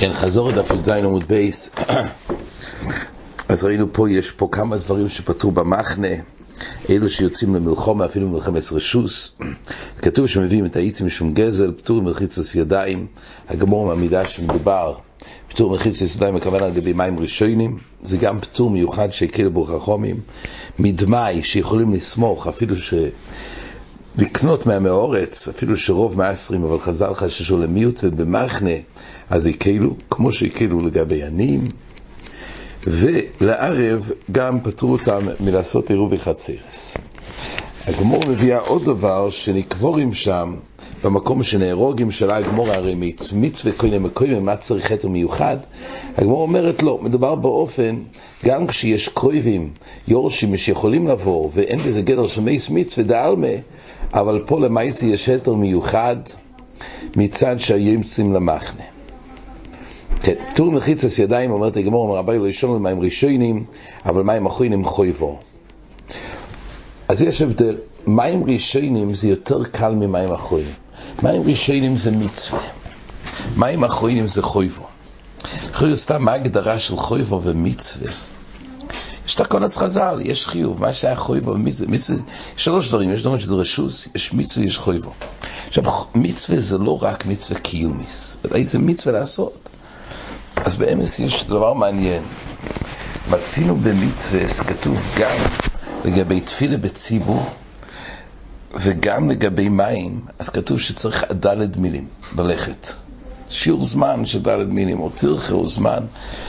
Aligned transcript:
כן, 0.00 0.12
חזור 0.14 0.50
לדף 0.50 0.70
י"ז 0.70 0.88
עמוד 0.88 1.24
בייס. 1.28 1.70
אז 3.48 3.64
ראינו 3.64 3.92
פה, 3.92 4.10
יש 4.10 4.30
פה 4.30 4.48
כמה 4.52 4.76
דברים 4.76 5.08
שפתרו 5.08 5.50
במחנה, 5.50 6.08
אלו 6.90 7.08
שיוצאים 7.08 7.54
למלחומה, 7.54 8.04
אפילו 8.04 8.28
מלחמת 8.28 8.62
רשוס. 8.72 9.36
כתוב 10.02 10.26
שמביאים 10.26 10.64
את 10.64 10.76
האיצים 10.76 11.06
משום 11.06 11.34
גזל, 11.34 11.72
פטור 11.72 12.02
מלחיצוס 12.02 12.54
ידיים. 12.54 13.06
הגמור 13.48 13.86
מעמידה 13.86 14.24
שמדובר, 14.24 14.94
פטור 15.48 15.70
מלחיצוס 15.70 16.16
ידיים, 16.16 16.36
הכוונה 16.36 16.66
לגבי 16.66 16.92
מים 16.92 17.18
ראשונים. 17.18 17.78
זה 18.02 18.16
גם 18.16 18.40
פטור 18.40 18.70
מיוחד 18.70 19.12
שהקל 19.12 19.48
בו 19.48 19.64
חכומים. 19.64 20.20
מדמאי, 20.78 21.44
שיכולים 21.44 21.92
לסמוך, 21.92 22.46
אפילו 22.46 22.76
ש... 22.76 22.94
לקנות 24.18 24.66
מהמאורץ, 24.66 25.48
אפילו 25.48 25.76
שרוב 25.76 26.16
מעשרים, 26.16 26.64
אבל 26.64 26.78
חז"ל 26.78 27.14
חששו 27.14 27.58
למיעוט 27.58 28.00
ובמחנה, 28.02 28.70
אז 29.30 29.46
הקלו, 29.46 29.94
כמו 30.10 30.32
שהקלו 30.32 30.80
לגבי 30.80 31.22
עניים, 31.22 31.64
ולערב 32.86 34.10
גם 34.32 34.60
פטרו 34.60 34.92
אותם 34.92 35.26
מלעשות 35.40 35.90
עירוב 35.90 36.12
וחצירס. 36.12 36.96
הגמור 37.86 38.22
מביאה 38.28 38.58
עוד 38.58 38.84
דבר 38.84 39.30
שנקבורים 39.30 40.14
שם, 40.14 40.54
במקום 41.04 41.42
שנהרוגים 41.42 42.10
של 42.10 42.30
הגמור 42.30 42.70
הרי 42.70 42.94
מצווה 43.34 43.72
קודם 43.76 44.04
וקודם, 44.04 44.44
מה 44.44 44.56
צריך 44.56 44.86
חטא 44.86 45.06
מיוחד? 45.06 45.56
הגמור 46.16 46.42
אומרת 46.42 46.82
לא, 46.82 46.98
מדובר 47.02 47.34
באופן, 47.34 47.96
גם 48.44 48.66
כשיש 48.66 49.08
קרויבים, 49.08 49.70
יורשים 50.08 50.56
שיכולים 50.56 51.08
לבוא, 51.08 51.50
ואין 51.54 51.78
בזה 51.78 52.02
גדר 52.02 52.26
של 52.26 52.40
מייס 52.40 52.70
מצווה 52.70 53.06
דעלמה, 53.06 53.46
אבל 54.14 54.40
פה 54.46 54.60
למעשה 54.60 55.06
יש 55.06 55.28
היתר 55.28 55.54
מיוחד 55.54 56.16
מצד 57.16 57.60
שהימצאים 57.60 58.32
למחנה. 58.32 58.82
כן, 60.22 60.34
טור 60.54 60.72
מחיצס 60.72 61.18
ידיים, 61.18 61.50
אומרת 61.50 61.76
הגמור, 61.76 62.02
אומר 62.02 62.18
רבי 62.18 62.38
לא 62.38 62.48
ישון 62.48 62.82
מים 62.82 63.00
ראשונים, 63.00 63.64
אבל 64.06 64.22
מים 64.22 64.46
אחרונים 64.46 64.84
חויבו. 64.84 65.38
אז 67.08 67.22
יש 67.22 67.42
הבדל, 67.42 67.76
מים 68.06 68.44
ראשונים 68.44 69.14
זה 69.14 69.28
יותר 69.28 69.64
קל 69.64 69.94
ממים 69.94 70.32
אחרונים. 70.32 70.87
מים 71.22 71.42
ראשונים 71.46 71.96
זה 71.96 72.10
מצווה, 72.10 72.60
מים 73.56 73.84
אחרונים 73.84 74.28
זה 74.28 74.42
חויבו. 74.42 74.86
חויבו 75.74 75.96
סתם, 75.96 76.24
מה 76.24 76.32
ההגדרה 76.32 76.78
של 76.78 76.96
חויבו 76.96 77.40
ומצווה? 77.44 78.10
יש 79.26 79.34
את 79.34 79.40
הכונס 79.40 79.76
חז"ל, 79.76 80.18
יש 80.22 80.46
חיוב, 80.46 80.80
מה 80.80 80.92
שהיה 80.92 81.14
חויבו 81.14 81.50
ומצווה, 81.50 81.88
מצווה, 81.92 82.18
יש 82.56 82.64
שלוש 82.64 82.88
דברים, 82.88 83.12
יש 83.12 83.22
דברים 83.22 83.38
שזה 83.38 83.54
רשוס, 83.54 84.08
יש 84.14 84.32
מצווה, 84.32 84.66
יש 84.66 84.78
חויבו. 84.78 85.10
עכשיו, 85.68 85.84
מצווה 86.14 86.58
זה 86.58 86.78
לא 86.78 87.02
רק 87.02 87.26
מצווה 87.26 87.60
קיומיס, 87.60 88.36
ודאי 88.44 88.66
זה 88.66 88.78
מצווה 88.78 89.18
לעשות. 89.18 89.68
אז 90.56 90.76
באמס 90.76 91.18
יש 91.18 91.44
דבר 91.44 91.72
מעניין. 91.72 92.22
מצינו 93.30 93.76
במצווה, 93.76 94.48
כתוב 94.48 94.98
גם 95.18 95.36
לגבי 96.04 96.40
תפילה 96.40 96.76
בציבור 96.76 97.50
וגם 98.74 99.30
לגבי 99.30 99.68
מים, 99.68 100.20
אז 100.38 100.48
כתוב 100.48 100.80
שצריך 100.80 101.24
דלת 101.32 101.76
מילים 101.76 102.06
בלכת. 102.32 102.92
שיעור 103.50 103.84
זמן 103.84 104.26
של 104.26 104.42
דלת 104.42 104.68
מילים, 104.68 105.00
או 105.00 105.10
תרחה 105.14 105.54
או 105.54 105.66
זמן. 105.66 106.04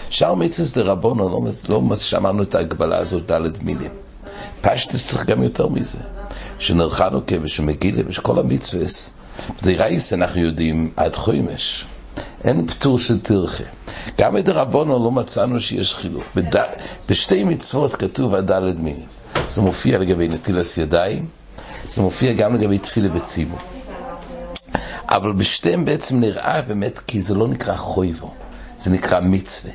שאר 0.09 0.33
מצווה 0.33 0.83
דרבונו, 0.83 1.29
לא, 1.29 1.41
לא 1.89 1.95
שמענו 1.95 2.43
את 2.43 2.55
ההגבלה 2.55 2.97
הזאת 2.97 3.25
דלת 3.25 3.63
מילים. 3.63 3.91
פשטס 4.61 5.05
צריך 5.05 5.25
גם 5.25 5.43
יותר 5.43 5.67
מזה. 5.67 5.97
שנרחנוקה 6.59 7.35
ושמגילה 7.41 8.01
ושכל 8.07 8.39
המצווה, 8.39 8.85
בדירייס 9.61 10.13
אנחנו 10.13 10.41
יודעים 10.41 10.91
עד 10.95 11.15
חוימש. 11.15 11.85
אין 12.43 12.67
פטור 12.67 12.99
של 12.99 13.19
תרחה. 13.19 13.63
גם 14.17 14.33
בדרבונו 14.33 15.03
לא 15.03 15.11
מצאנו 15.11 15.59
שיש 15.59 15.95
חילוק. 15.95 16.23
בד... 16.35 16.61
בשתי 17.09 17.43
מצוות 17.43 17.95
כתוב 17.95 18.35
הדלת 18.35 18.75
מילים. 18.79 19.07
זה 19.49 19.61
מופיע 19.61 19.97
לגבי 19.97 20.27
נטילס 20.27 20.77
ידיים, 20.77 21.25
זה 21.87 22.01
מופיע 22.01 22.33
גם 22.33 22.55
לגבי 22.55 22.77
תפילה 22.77 23.09
בציבור. 23.09 23.59
אבל 25.09 25.33
בשתיהם 25.33 25.85
בעצם 25.85 26.19
נראה 26.19 26.61
באמת 26.61 26.99
כי 26.99 27.21
זה 27.21 27.35
לא 27.35 27.47
נקרא 27.47 27.75
חויבו, 27.75 28.33
זה 28.77 28.89
נקרא 28.89 29.19
מצווה. 29.19 29.71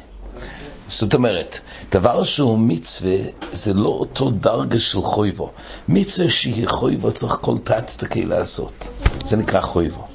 זאת 0.88 1.14
אומרת, 1.14 1.58
דבר 1.92 2.24
שהוא 2.24 2.58
מצווה 2.58 3.16
זה 3.52 3.74
לא 3.74 3.88
אותו 3.88 4.30
דרגה 4.30 4.78
של 4.78 5.00
חויבו. 5.00 5.52
מצווה 5.88 6.30
שהיא 6.30 6.68
חויבו 6.68 7.12
צריך 7.12 7.36
כל 7.40 7.58
תת-תקי 7.58 8.24
לעשות. 8.24 8.88
זה 9.24 9.36
נקרא 9.36 9.60
חויבו. 9.60 10.06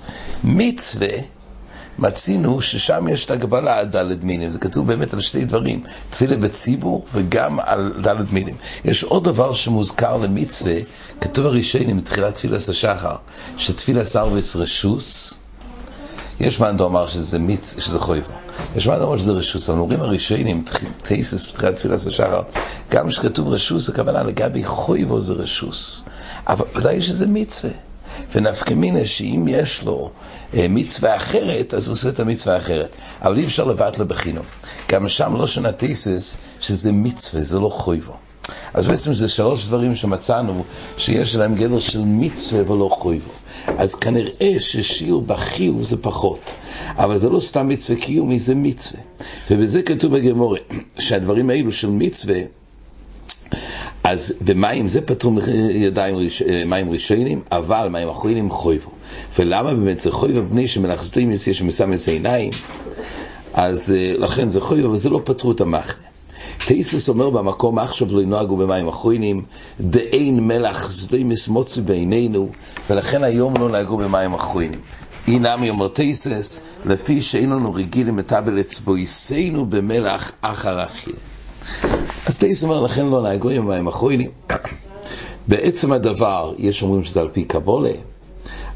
מצווה 0.43 1.07
מצינו 1.99 2.61
ששם 2.61 3.07
יש 3.07 3.25
את 3.25 3.31
הגבלה 3.31 3.77
על 3.77 3.85
דלת 3.85 4.23
מילים, 4.23 4.49
זה 4.49 4.59
כתוב 4.59 4.87
באמת 4.87 5.13
על 5.13 5.21
שתי 5.21 5.45
דברים, 5.45 5.83
תפילה 6.09 6.37
בציבור 6.37 7.05
וגם 7.13 7.59
על 7.59 7.93
דלת 8.01 8.31
מילים. 8.31 8.55
יש 8.85 9.03
עוד 9.03 9.23
דבר 9.23 9.53
שמוזכר 9.53 10.17
למצווה, 10.17 10.75
כתוב 11.21 11.45
הראשונים 11.45 11.97
מתחילת 11.97 12.35
תפילת 12.35 12.69
השחר, 12.69 13.15
שתפילה 13.57 14.05
סרוויס 14.05 14.55
רשוס, 14.55 15.33
יש 16.39 16.59
מאן 16.59 16.77
דאמר 16.77 17.07
שזה 17.07 17.39
מיץ, 17.39 17.75
שזה 17.79 17.99
חויבו. 17.99 18.31
יש 18.75 18.87
מאן 18.87 18.99
דאמר 18.99 19.17
שזה 19.17 19.31
רשוס. 19.31 19.69
אבל 19.69 19.79
אומרים 19.79 20.01
הראשונים, 20.01 20.63
תייסס 20.97 21.45
בתחילת 21.45 21.75
תפילת 21.75 21.99
השחר, 22.07 22.41
גם 22.91 23.07
כשכתוב 23.07 23.49
רשוס, 23.49 23.89
הכוונה 23.89 24.23
לגבי 24.23 24.63
חויבו 24.63 25.21
זה 25.21 25.33
רשוס. 25.33 26.03
אבל 26.47 26.65
ודאי 26.75 27.01
שזה 27.01 27.27
מצווה. 27.27 27.88
ונפקא 28.35 28.73
מינה 28.73 29.05
שאם 29.05 29.45
יש 29.49 29.83
לו 29.83 30.09
אה, 30.53 30.65
מצווה 30.69 31.15
אחרת, 31.15 31.73
אז 31.73 31.87
הוא 31.87 31.93
עושה 31.93 32.09
את 32.09 32.19
המצווה 32.19 32.55
האחרת. 32.55 32.95
אבל 33.21 33.37
אי 33.37 33.45
אפשר 33.45 33.63
לבטלה 33.63 34.05
בחינום. 34.05 34.45
גם 34.89 35.07
שם 35.07 35.35
לא 35.35 35.47
שונה 35.47 35.71
תייסס 35.71 36.37
שזה 36.59 36.91
מצווה, 36.91 37.43
זה 37.43 37.59
לא 37.59 37.69
חויבו. 37.69 38.13
אז 38.73 38.87
בעצם 38.87 39.13
זה 39.13 39.27
שלוש 39.27 39.65
דברים 39.65 39.95
שמצאנו 39.95 40.63
שיש 40.97 41.35
להם 41.35 41.55
גדר 41.55 41.79
של 41.79 42.01
מצווה 42.05 42.71
ולא 42.71 42.89
חויבו. 42.91 43.31
אז 43.77 43.95
כנראה 43.95 44.55
ששיעור 44.59 45.21
בחיוב 45.21 45.83
זה 45.83 45.97
פחות, 45.97 46.53
אבל 46.97 47.17
זה 47.17 47.29
לא 47.29 47.39
סתם 47.39 47.67
מצווה 47.67 47.99
קיומי, 47.99 48.39
זה 48.39 48.55
מצווה. 48.55 49.01
ובזה 49.51 49.81
כתוב 49.81 50.17
בגמורה, 50.17 50.59
שהדברים 50.99 51.49
האלו 51.49 51.71
של 51.71 51.89
מצווה, 51.89 52.39
אז 54.11 54.33
במים 54.41 54.87
זה 54.87 55.01
פטרו 55.01 55.31
ידיים 55.73 56.15
ראש, 56.15 56.41
מים 56.65 56.91
ראשונים, 56.91 57.41
אבל 57.51 57.87
מים 57.91 58.09
אחרונים 58.09 58.51
חויבו. 58.51 58.91
ולמה 59.39 59.73
באמת 59.73 59.99
זה 59.99 60.11
חויבו? 60.11 60.41
מפני 60.41 60.67
שמלאכזתים 60.67 61.31
יש 61.31 61.61
מסמס 61.61 62.07
עיניים, 62.07 62.51
אז 63.53 63.95
לכן 64.17 64.49
זה 64.49 64.61
חויבו, 64.61 64.87
אבל 64.87 64.97
זה 64.97 65.09
לא 65.09 65.21
פטרו 65.23 65.51
את 65.51 65.61
המחנה. 65.61 66.03
תייסס 66.65 67.09
אומר 67.09 67.29
במקום 67.29 67.79
עכשיו 67.79 68.07
לא 68.11 68.21
ינוהגו 68.21 68.57
במים 68.57 68.87
אחרונים, 68.87 69.41
דאין 69.81 70.39
מלח 70.47 70.91
שדה 70.91 71.23
מסמוצי 71.23 71.81
בעינינו, 71.81 72.49
ולכן 72.89 73.23
היום 73.23 73.53
לא 73.59 73.69
נהגו 73.69 73.97
במים 73.97 74.33
אחרונים. 74.33 74.71
אינמי 75.27 75.69
אומר 75.69 75.87
תייסס, 75.87 76.61
לפי 76.85 77.21
שאין 77.21 77.49
לנו 77.49 77.73
רגילים 77.73 78.15
מטבל 78.15 78.59
אצבויסנו 78.59 79.65
במלח 79.65 80.31
אחר 80.41 80.83
אכיל. 80.83 81.15
אז 82.29 82.37
תייסס 82.37 82.63
אומר, 82.63 82.81
לכן 82.81 83.05
לא 83.05 83.21
נהגו 83.21 83.49
עם 83.49 83.67
מים 83.67 83.87
אחרונים. 83.87 84.29
בעצם 85.47 85.91
הדבר, 85.91 86.53
יש 86.57 86.83
אומרים 86.83 87.03
שזה 87.03 87.21
על 87.21 87.29
פי 87.33 87.43
קבולה, 87.43 87.91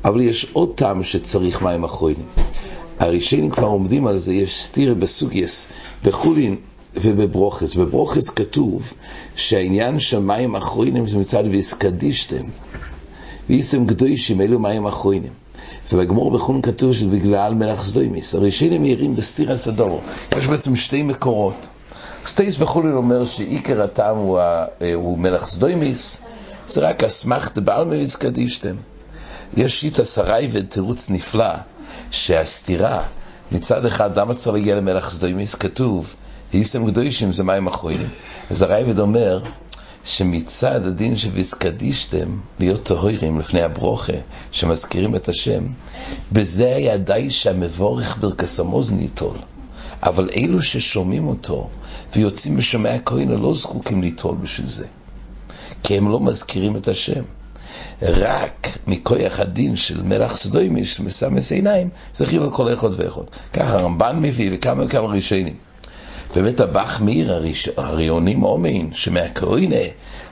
אבל 0.06 0.22
יש 0.22 0.47
עוד 0.53 0.72
טעם 0.75 1.03
שצריך 1.03 1.62
מים 1.62 1.84
אחרונים. 1.84 2.25
הראשונים 3.00 3.50
כבר 3.50 3.68
עומדים 3.68 4.08
על 4.08 4.18
זה, 4.18 4.34
יש 4.34 4.63
סתירה 4.63 4.94
בסוגייס, 4.94 5.68
בחולין, 6.03 6.56
ובברוכס. 6.96 7.75
בברוכס 7.75 8.30
כתוב 8.30 8.94
שהעניין 9.36 10.00
של 10.00 10.19
מים 10.19 10.56
אחרונים 10.56 11.08
זה 11.08 11.18
מצד 11.18 11.44
ויסקדישתם. 11.52 12.46
ואיסם 13.50 13.88
קדושים, 13.88 14.42
אלו 14.42 14.59
מים 14.59 14.86
אחרונים. 14.86 15.31
ובגמור 15.94 16.31
בחון 16.31 16.62
כתוב 16.62 16.94
שבגלל 16.94 17.53
מלח 17.53 17.84
סדוימיס. 17.84 18.36
הראשונים 18.36 18.81
מהירים 18.81 19.16
בסתירה 19.16 19.58
סדורו. 19.58 20.00
יש 20.38 20.47
בעצם 20.47 20.75
שתי 20.75 21.04
מקורות. 21.04 21.68
סטייס 22.25 22.57
בחולין 22.57 22.94
אומר 22.94 23.25
שעיקר 23.25 23.81
הטעם 23.81 24.17
הוא, 24.17 24.39
הוא 24.95 25.17
מלח 25.17 25.45
סדוימיס, 25.47 26.21
זה 26.67 26.81
רק 26.81 27.03
אסמכת 27.03 27.57
בעלמא 27.57 27.91
ויסקדישתם. 27.91 28.75
יש 29.57 29.81
שיטה 29.81 30.05
שרי 30.05 30.50
ותירוץ 30.51 31.09
נפלא, 31.09 31.53
שהסתירה, 32.11 33.03
מצד 33.51 33.85
אחד, 33.85 34.19
למה 34.19 34.33
צריך 34.35 34.55
להגיע 34.55 34.75
למלח 34.75 35.09
סדוימיס? 35.09 35.55
כתוב 35.55 36.15
היסם 36.53 36.91
קדושים 36.91 37.33
זה 37.33 37.44
מים 37.44 37.67
אחרונים. 37.67 38.09
אז 38.51 38.61
הרייבד 38.61 39.00
אומר 39.00 39.41
שמצד 40.03 40.88
הדין 40.88 41.17
שוויסקדישתם 41.17 42.38
להיות 42.59 42.83
טהורים 42.83 43.39
לפני 43.39 43.61
הברוכה, 43.61 44.13
שמזכירים 44.51 45.15
את 45.15 45.29
השם, 45.29 45.63
בזה 46.31 46.75
היה 46.75 46.97
די 46.97 47.31
שהמבורך 47.31 48.17
ברכסמוז 48.17 48.91
ניטול. 48.91 49.38
אבל 50.05 50.29
אלו 50.35 50.61
ששומעים 50.61 51.27
אותו 51.27 51.69
ויוצאים 52.15 52.57
בשומע 52.57 52.94
הכהן 52.94 53.29
לא 53.29 53.53
זקוקים 53.55 54.01
ליטול 54.01 54.35
בשביל 54.35 54.67
זה. 54.67 54.85
כי 55.83 55.97
הם 55.97 56.11
לא 56.11 56.19
מזכירים 56.19 56.75
את 56.75 56.88
השם. 56.88 57.23
רק 58.01 58.67
מכויח 58.88 59.39
הדין 59.39 59.75
של 59.75 60.03
מלח 60.03 60.38
סדוימי, 60.38 60.85
של 60.85 61.03
מסמס 61.03 61.51
עיניים, 61.51 61.89
חיוב 62.23 62.44
על 62.44 62.51
כל 62.51 62.73
אחד 62.73 62.89
ואחד. 62.97 63.21
ככה 63.53 63.73
הרמב"ן 63.73 64.19
מביא 64.21 64.50
וכמה 64.53 64.83
וכמה 64.85 65.07
ראשונים. 65.07 65.55
באמת 66.35 66.59
הבח 66.59 67.01
מאיר, 67.01 67.41
הריונים 67.77 68.44
אומין, 68.44 68.89
שמהכהנה, 68.94 69.85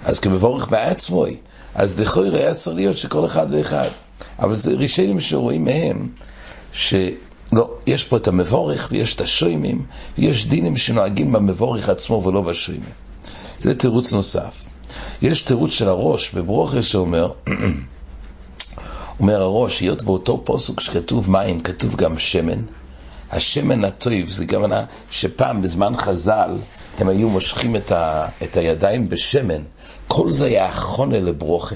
אז 0.05 0.19
כמבורך 0.19 0.67
בעצמוי, 0.67 1.37
אז 1.75 1.99
לכוי 1.99 2.29
היה 2.29 2.53
צריך 2.53 2.75
להיות 2.75 2.97
שכל 2.97 3.25
אחד 3.25 3.47
ואחד. 3.49 3.89
אבל 4.39 4.55
זה 4.55 4.73
ראשונים 4.73 5.19
שרואים 5.19 5.63
מהם, 5.63 6.07
שלא, 7.51 7.69
יש 7.87 8.03
פה 8.03 8.17
את 8.17 8.27
המבורך 8.27 8.87
ויש 8.91 9.15
את 9.15 9.21
השוימים, 9.21 9.85
ויש 10.17 10.45
דינים 10.45 10.77
שנוהגים 10.77 11.31
במבורך 11.31 11.89
עצמו 11.89 12.23
ולא 12.25 12.41
בשוימים. 12.41 12.89
זה 13.57 13.75
תירוץ 13.75 14.13
נוסף. 14.13 14.63
יש 15.21 15.41
תירוץ 15.41 15.71
של 15.71 15.89
הראש 15.89 16.31
בברוכה 16.31 16.83
שאומר, 16.83 17.31
אומר 19.19 19.41
הראש, 19.41 19.79
היות 19.79 20.01
באותו 20.01 20.41
פוסק 20.43 20.79
שכתוב 20.79 21.31
מים, 21.31 21.61
כתוב 21.61 21.95
גם 21.95 22.17
שמן, 22.17 22.61
השמן 23.31 23.83
הטוב 23.83 24.25
זה 24.29 24.45
גם 24.45 24.63
שפעם 25.09 25.61
בזמן 25.61 25.97
חז"ל 25.97 26.55
הם 26.97 27.09
היו 27.09 27.29
מושכים 27.29 27.75
את, 27.75 27.91
ה, 27.91 28.25
את 28.43 28.57
הידיים 28.57 29.09
בשמן. 29.09 29.61
כל 30.07 30.29
זה 30.29 30.45
היה 30.45 30.71
חונה 30.71 31.19
לברוכה. 31.19 31.75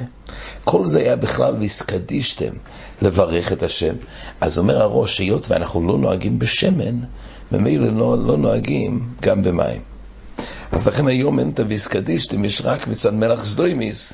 כל 0.64 0.86
זה 0.86 1.00
היה 1.00 1.16
בכלל 1.16 1.56
ויסקדישתם 1.56 2.54
לברך 3.02 3.52
את 3.52 3.64
השם. 3.64 3.96
אז 4.42 4.58
אומר 4.58 4.82
הראש, 4.82 5.20
היות 5.20 5.52
ואנחנו 5.52 5.88
לא 5.88 5.98
נוהגים 5.98 6.40
בשמן, 6.40 7.00
ממילא 7.52 7.88
לא, 7.88 8.28
לא 8.28 8.38
נוהגים 8.38 9.10
גם 9.22 9.44
במים. 9.44 9.82
אז 10.72 10.88
לכן 10.88 11.08
היום 11.08 11.40
אין 11.40 11.50
את 11.50 11.60
הוויסקדישתם, 11.60 12.46
יש 12.46 12.62
רק 12.66 12.88
מצד 12.88 13.14
מלח 13.14 13.46
סדוימיס, 13.46 14.14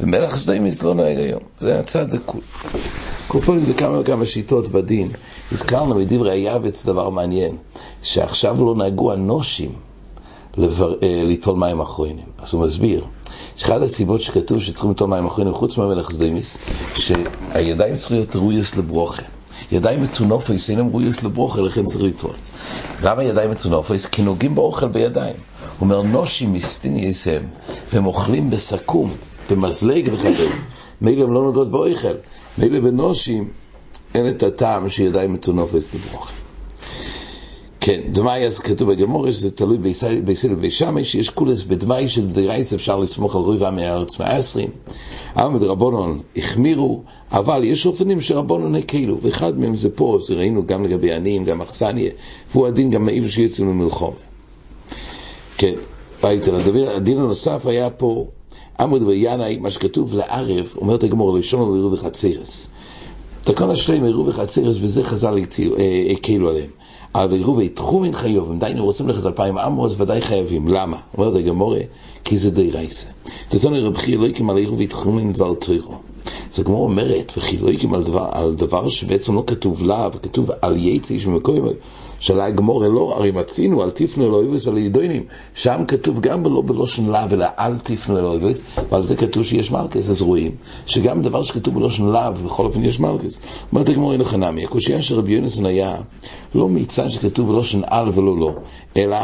ומלח 0.00 0.36
סדוימיס 0.36 0.82
לא 0.82 0.94
נוהג 0.94 1.18
היום. 1.18 1.42
זה 1.60 1.78
הצד 1.78 2.14
הכול. 2.14 2.40
פעם 3.28 3.64
זה 3.64 3.74
כמה 3.74 4.00
וכמה 4.00 4.26
שיטות 4.26 4.68
בדין. 4.68 5.10
הזכרנו 5.52 5.94
מדברי 5.94 6.30
היעבץ 6.30 6.86
דבר 6.86 7.10
מעניין, 7.10 7.56
שעכשיו 8.02 8.64
לא 8.64 8.74
נהגו 8.76 9.12
הנושים 9.12 9.87
לבר... 10.58 10.94
אה, 11.02 11.22
ליטול 11.24 11.58
מים 11.58 11.80
אחרונים. 11.80 12.24
אז 12.38 12.54
הוא 12.54 12.66
מסביר 12.66 13.04
שאחת 13.56 13.82
הסיבות 13.82 14.22
שכתוב 14.22 14.60
שצריכים 14.60 14.90
ליטול 14.90 15.08
מים 15.08 15.26
אחרונים, 15.26 15.54
חוץ 15.54 15.78
מהמלך 15.78 16.10
סדוימיס, 16.12 16.58
שהידיים 16.96 17.96
צריכות 17.96 18.16
להיות 18.16 18.36
ראויוס 18.36 18.76
לברוכה. 18.76 19.22
ידיים 19.72 20.02
מתונופויס 20.02 20.70
אינם 20.70 20.88
ראויוס 20.88 21.22
לברוכה, 21.22 21.60
לכן 21.60 21.84
צריך 21.84 22.02
ליטול. 22.02 22.34
למה 23.02 23.24
ידיים 23.24 23.50
מתונופויס? 23.50 24.06
כי 24.06 24.22
נוגעים 24.22 24.54
באוכל 24.54 24.88
בידיים. 24.88 25.36
הוא 25.36 25.86
אומר, 25.86 26.02
נושים 26.02 26.52
מסטיניס 26.52 27.28
הם, 27.28 27.42
והם 27.92 28.06
אוכלים 28.06 28.50
בסכו"ם, 28.50 29.10
במזלג 29.50 30.10
וכדומה. 30.12 30.54
מילא 31.00 31.24
הם 31.24 31.32
לא 31.32 31.42
נוגעות 31.42 31.70
באוכל. 31.70 32.14
מילא 32.58 32.80
בנושים 32.80 33.48
אין 34.14 34.28
את 34.28 34.42
הטעם 34.42 34.88
שידיים 34.88 35.32
מתונופס 35.32 35.94
לברוכה. 35.94 36.32
כן, 37.88 38.00
דמאי 38.12 38.46
אז 38.46 38.58
כתוב 38.58 38.92
בגמור, 38.92 39.32
שזה 39.32 39.50
תלוי 39.50 39.78
בישראל 40.24 40.52
ובשמש, 40.52 41.12
שיש 41.12 41.30
כולס 41.30 41.62
בדמאי 41.62 42.08
של 42.08 42.26
דרייס 42.26 42.74
אפשר 42.74 42.98
לסמוך 42.98 43.36
על 43.36 43.42
רוב 43.42 43.62
עמי 43.62 43.84
הארץ 43.86 44.18
מהעשרים. 44.18 44.68
עמד 45.36 45.62
רבונון 45.62 46.20
החמירו, 46.36 47.02
אבל 47.32 47.64
יש 47.64 47.86
אופנים 47.86 48.20
שרבונון 48.20 48.74
הקלו, 48.74 49.18
ואחד 49.22 49.58
מהם 49.58 49.76
זה 49.76 49.90
פה, 49.90 50.18
זה 50.22 50.34
ראינו 50.34 50.66
גם 50.66 50.84
לגבי 50.84 51.12
עניים, 51.12 51.44
גם 51.44 51.60
אכסניה, 51.60 52.10
והוא 52.52 52.66
הדין 52.66 52.90
גם 52.90 53.04
מאילו 53.04 53.30
שיוצאים 53.30 53.68
למלחום. 53.68 54.14
כן, 55.58 55.74
בית 56.22 56.48
הדין, 56.48 56.88
הדין 56.88 57.18
הנוסף 57.18 57.66
היה 57.66 57.90
פה, 57.90 58.26
עמוד 58.80 59.02
וינאי, 59.02 59.58
מה 59.58 59.70
שכתוב 59.70 60.14
לערב, 60.14 60.74
אומרת 60.76 61.02
הגמור, 61.02 61.38
לשון 61.38 61.68
ולעירוב 61.68 61.92
וחצירס. 61.92 62.68
תקון 63.44 63.70
השלם 63.70 64.04
עירוב 64.04 64.28
וחצירס, 64.28 64.76
בזה 64.76 65.04
חז"ל 65.04 65.36
הקלו 66.10 66.48
עליהם. 66.48 66.70
אבל 67.14 67.32
עירובי 67.32 67.68
תחומין 67.68 68.12
חיובים, 68.12 68.58
דיינו 68.58 68.84
רוצים 68.84 69.08
ללכת 69.08 69.26
אלפיים 69.26 69.58
עמוס, 69.58 69.94
ודאי 69.96 70.22
חייבים. 70.22 70.68
למה? 70.68 70.96
אומרת 71.18 71.34
הגמורה, 71.34 71.80
כי 72.24 72.38
זה 72.38 72.50
די 72.50 72.70
רייסה. 72.70 73.06
תתון 73.48 73.74
רבי 73.74 74.16
לא 74.16 74.26
יקם 74.26 74.50
על 74.50 74.56
עירובי 74.56 74.86
תחומין 74.86 75.32
דבר 75.32 75.54
תוירו. 75.54 75.94
זה 76.52 76.64
כמו 76.64 76.76
אומרת, 76.76 77.32
וכי 77.36 77.58
לא 77.58 77.70
על 77.94 78.02
דבר, 78.02 78.28
על 78.32 78.54
דבר 78.54 78.88
שבעצם 78.88 79.34
לא 79.34 79.44
כתוב 79.46 79.82
לה, 79.82 80.08
וכתוב 80.14 80.50
על 80.62 80.76
יצי 80.76 81.20
שמקוים, 81.20 81.64
שאלה 82.20 82.44
הגמורה 82.44 82.88
לא, 82.88 83.14
הרי 83.16 83.30
מצינו, 83.30 83.84
אל 83.84 83.90
תפנו 83.90 84.26
אל 84.26 84.34
אויבס 84.34 84.66
ועל 84.66 84.78
ידוינים. 84.78 85.22
שם 85.54 85.82
כתוב 85.88 86.20
גם 86.20 86.44
לא 86.44 86.62
בלושן 86.66 87.06
לה, 87.06 87.26
אלא 87.32 87.46
אל 87.58 87.78
תפנו 87.78 88.18
אל 88.18 88.24
אויבס, 88.24 88.62
ועל 88.90 89.02
זה 89.02 89.16
כתוב 89.16 89.42
שיש 89.42 89.70
מלכס, 89.70 90.10
אז 90.10 90.22
רואים 90.22 90.52
שגם 90.86 91.22
דבר 91.22 91.42
שכתוב 91.42 91.74
בלושן 91.74 92.04
לה, 92.04 92.30
בכל 92.30 92.66
אופן 92.66 92.84
יש 92.84 93.00
מלכס. 93.00 93.40
אומרת 93.72 93.88
הגמורה 93.88 94.12
אין 94.12 94.20
לך 94.20 94.34
נמי, 94.34 94.64
הקושייה 94.64 95.02
של 95.02 95.14
רבי 95.14 95.32
יונסון 95.32 95.66
היה 95.66 95.96
לא 96.54 96.68
מצד 96.68 97.10
שכתוב 97.10 97.48
בלושן 97.48 97.80
על 97.86 98.08
ולא 98.14 98.38
לא, 98.38 98.54
אלא 98.96 99.18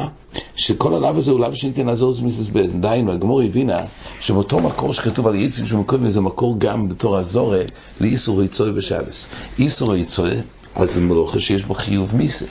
שכל 0.57 0.95
הלאו 0.95 1.17
הזה 1.17 1.31
הוא 1.31 1.41
לאו 1.41 1.55
שניתן 1.55 1.87
לעזור 1.87 2.13
מיסס 2.23 2.49
בזן. 2.49 2.81
דהיינו, 2.81 3.13
הגמור 3.13 3.43
הבינה 3.43 3.81
שבאותו 4.21 4.61
מקור 4.61 4.93
שכתוב 4.93 5.27
על 5.27 5.35
יצים 5.35 5.67
שמקום 5.67 6.09
זה 6.09 6.21
מקור 6.21 6.55
גם 6.59 6.89
בתור 6.89 7.17
הזורע 7.17 7.59
לאיסור 8.01 8.41
ריצוי 8.41 8.73
בשבס. 8.73 9.29
איסור 9.59 9.93
ריצוי 9.93 10.31
אז 10.75 10.95
זה 10.95 11.01
מלוכה 11.01 11.41
שיש 11.41 11.65
בו 11.65 11.75
חיוב 11.75 12.17
מיסה. 12.17 12.45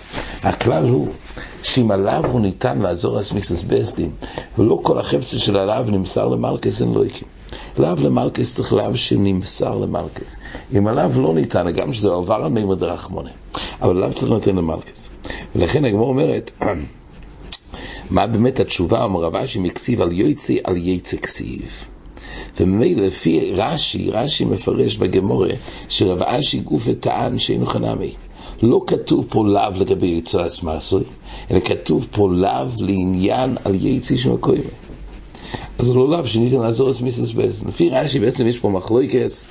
הכלל 0.44 0.84
הוא 0.84 1.08
שאם 1.64 1.92
הלאו 1.92 2.26
הוא 2.26 2.42
ניתן 2.42 2.80
לעזור 2.80 3.20
אז 3.20 3.32
מיסס 3.32 3.62
בסדין, 3.62 4.12
ולא 4.58 4.80
כל 4.84 5.00
החפצה 5.00 5.40
של 5.40 5.58
הלאו 5.58 5.92
נמסר 5.92 6.28
למלכס, 6.28 6.82
אין 6.82 6.94
לו 6.94 7.04
הקים. 7.04 7.28
לאו 7.78 7.96
למלכס 8.04 8.54
צריך 8.54 8.74
לאו 8.74 8.96
שנמסר 8.96 9.78
למלכס. 9.78 10.40
אם 10.74 10.88
הלאו 10.88 11.22
לא 11.22 11.34
ניתן, 11.34 11.72
גם 11.72 11.94
שזה 11.94 12.12
עבר 12.12 12.34
על 12.34 12.52
מימד 12.52 12.84
רחמונה, 12.84 13.30
אבל 13.82 13.96
לאו 13.96 14.14
צריך 14.14 14.32
לתת 14.32 14.48
למלכס. 14.48 15.10
ולכן 15.56 15.86
הגמור 15.86 16.10
אומרת, 16.10 16.52
מה 18.10 18.28
באמת 18.28 18.60
התשובה, 18.60 19.04
אומר 19.04 19.20
רב 19.20 19.36
אשי, 19.36 19.60
מקסיב 19.60 20.02
על 20.02 20.12
יויצי 20.12 20.60
על 20.64 20.78
יצא 20.78 21.18
כסיב. 21.18 21.86
וממילא 22.60 23.06
לפי 23.06 23.52
רש"י, 23.56 24.12
רש"י 24.12 24.46
מפרש 24.46 24.96
בגמורה 24.96 25.50
שרב 25.90 26.24
אשי 26.24 26.60
גופה 26.60 26.94
טען 26.94 27.40
שאינו 27.40 27.66
חנמי. 27.66 28.12
לא 28.62 28.82
כתוב 28.88 29.26
פה 29.30 29.46
לאו 29.48 29.80
לגבי 29.80 30.08
יצואס 30.08 30.64
מעשוי, 30.64 31.04
אלא 31.52 31.60
כתוב 31.60 32.08
פה 32.12 32.30
לאו 32.32 32.68
לעניין 32.78 33.58
על 33.66 33.76
יציא 33.86 34.18
של 34.18 34.32
מקוימה. 34.32 34.70
אז 35.80 35.96
לא 35.96 36.10
לאו 36.10 36.28
שניתן 36.28 36.60
לעזור 36.60 36.92
את 36.92 37.02
מיסס 37.02 37.32
בס. 37.32 37.64
לפי 37.64 37.90
רש"י 37.90 38.20
בעצם 38.20 38.48
יש 38.48 38.60
פה 38.60 38.70
מחלוקס 38.70 39.46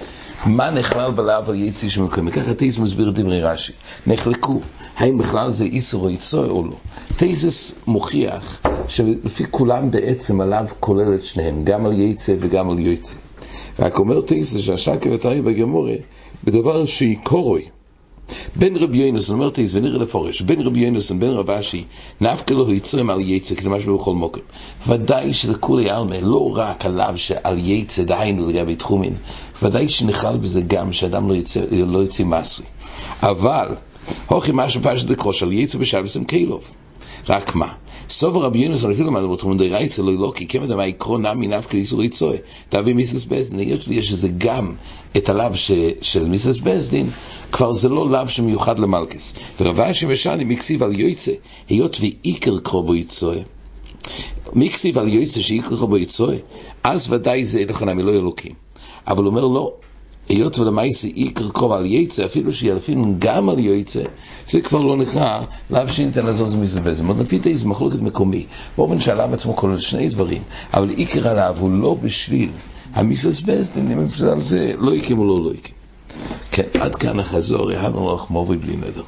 מה 0.46 0.70
נכלל 0.70 1.10
בלאו 1.10 1.44
על 1.48 1.54
יציא 1.54 1.88
של 1.88 2.02
מקוימה. 2.02 2.30
ככה 2.30 2.54
טייס 2.54 2.78
מסביר 2.78 3.10
דברי 3.10 3.40
רש"י. 3.40 3.72
נחלקו, 4.06 4.60
האם 4.96 5.18
בכלל 5.18 5.50
זה 5.50 5.64
איסור 5.64 6.04
או 6.04 6.10
יצוי 6.10 6.48
או 6.48 6.64
לא. 6.64 6.76
טייסס 7.16 7.74
מוכיח 7.86 8.60
שלפי 8.88 9.44
כולם 9.50 9.90
בעצם 9.90 10.40
הלאו 10.40 10.64
כולל 10.80 11.14
את 11.14 11.24
שניהם, 11.24 11.64
גם 11.64 11.86
על 11.86 11.92
יצא 11.92 12.34
וגם 12.38 12.70
על 12.70 12.78
יצא. 12.78 13.16
רק 13.78 13.98
אומר 13.98 14.20
טייסס 14.20 14.60
שהשקר 14.60 15.10
ותאי 15.12 15.42
בגמורה 15.42 15.94
בדבר 16.44 16.86
שהיא 16.86 17.16
קורוי. 17.22 17.62
בין 18.56 18.76
רבי 18.76 18.98
יונוסון, 18.98 19.40
אומר 19.40 19.50
ונראה 19.72 19.98
לפורש, 19.98 20.40
בין 20.40 20.60
רבי 20.60 20.80
יונוסון, 20.80 21.20
בין 21.20 21.30
רב 21.30 21.50
אשי, 21.50 21.84
נפקא 22.20 22.54
לו 22.54 22.72
יצרם 22.72 23.10
על 23.10 23.20
יצא, 23.20 23.54
כדמה 23.54 23.80
שבכל 23.80 24.14
מוקם. 24.14 24.40
ודאי 24.88 25.32
שלכולי 25.32 25.90
עלמה, 25.90 26.20
לא 26.20 26.56
רק 26.56 26.84
עליו 26.86 27.12
שעל 27.16 27.58
יצא, 27.58 28.02
דהיינו 28.02 28.48
לגבי 28.48 28.76
תחומין, 28.76 29.14
ודאי 29.62 29.88
שנכלל 29.88 30.36
בזה 30.36 30.60
גם 30.60 30.92
שאדם 30.92 31.28
לא 31.28 31.34
יצא, 31.34 31.60
לא 31.86 32.04
יצא 32.04 32.24
מסוי. 32.24 32.66
אבל, 33.22 33.68
הוכי 34.26 34.50
משהו 34.54 34.80
פשט 34.84 35.10
לקרוש 35.10 35.42
על 35.42 35.52
יצא 35.52 35.78
בשבס 35.78 36.16
עם 36.16 36.24
קילוב. 36.24 36.64
רק 37.28 37.54
מה? 37.54 37.72
סוף 38.10 38.36
רבי 38.36 38.58
יונס, 38.58 38.84
מה 38.84 39.20
זה 39.20 39.28
בתחום 39.28 39.58
די 39.58 39.68
רייס, 39.68 40.00
אלוהי 40.00 40.16
לא, 40.16 40.32
כי 40.34 40.46
כמד 40.46 40.74
מה 40.74 40.82
עקרון 40.82 41.26
נמי 41.26 41.46
נפקא 41.46 41.76
איסור 41.76 42.02
יצוי. 42.02 42.36
תביא 42.68 42.94
מיסס 42.94 43.24
בסדין, 43.24 43.58
היות 43.58 43.82
שיש 43.82 44.08
שזה 44.08 44.28
גם 44.38 44.74
את 45.16 45.28
הלאו 45.28 45.54
של 46.00 46.24
מיסס 46.24 46.58
בסדין, 46.58 47.10
כבר 47.52 47.72
זה 47.72 47.88
לא 47.88 48.10
לאו 48.10 48.28
שמיוחד 48.28 48.78
למלכס. 48.78 49.34
ורבי 49.60 49.90
אשי 49.90 50.06
ושני 50.08 50.44
מקסיב 50.44 50.82
על 50.82 51.00
יויצא, 51.00 51.32
היות 51.68 51.96
ואיקר 52.00 52.58
קרובו 52.58 52.94
יצוי. 52.94 53.36
מקסיב 54.52 54.98
על 54.98 55.08
יויצא 55.08 55.40
שאיקר 55.40 55.76
קרובו 55.76 55.98
יצוי, 55.98 56.38
אז 56.84 57.12
ודאי 57.12 57.44
זה 57.44 57.64
לכן 57.68 57.88
המילא 57.88 58.12
אלוקים. 58.12 58.52
אבל 59.06 59.24
הוא 59.24 59.30
אומר 59.30 59.46
לא, 59.46 59.72
היות 60.28 60.58
ולמעשה 60.58 61.08
איקר 61.08 61.48
קרוב 61.50 61.72
על 61.72 61.86
יצא, 61.86 62.24
אפילו 62.24 62.52
שילפין 62.52 63.16
גם 63.18 63.48
על 63.48 63.58
יצא, 63.58 64.02
זה 64.46 64.60
כבר 64.60 64.80
לא 64.80 64.96
נקרא 64.96 65.40
שניתן 65.88 66.26
לזוז 66.26 66.54
מזה 66.54 66.80
זאת 66.94 67.18
לפי 67.18 67.38
תאיז 67.38 67.64
מחלוקת 67.64 68.00
מקומי, 68.00 68.46
באופן 68.78 69.00
שעליו 69.00 69.34
עצמו 69.34 69.56
כולל 69.56 69.78
שני 69.78 70.08
דברים, 70.08 70.42
אבל 70.74 70.90
איקר 70.90 71.28
עליו 71.28 71.56
הוא 71.58 71.70
לא 71.70 71.94
בשביל 71.94 72.50
המיסס 72.94 73.40
בסדין, 73.40 74.08
על 74.32 74.40
זה 74.40 74.72
לא 74.78 74.94
הקים 74.94 75.18
או 75.18 75.24
לא 75.24 75.44
לא. 75.44 75.72
כן, 76.50 76.62
עד 76.80 76.94
כאן 76.94 77.20
החזור, 77.20 77.72
יהדנו 77.72 78.14
לך 78.14 78.30
מובי 78.30 78.56
בלי 78.56 78.76
נדר. 78.76 79.02